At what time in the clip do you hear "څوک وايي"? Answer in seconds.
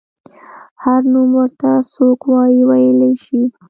1.93-2.61